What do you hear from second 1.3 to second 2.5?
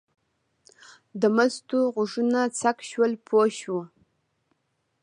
مستو غوږونه